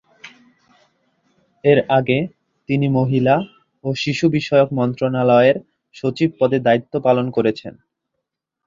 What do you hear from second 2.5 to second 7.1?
তিনি মহিলা ও শিশু বিষয়ক মন্ত্রণালয়ের সচিব পদে দায়িত্ব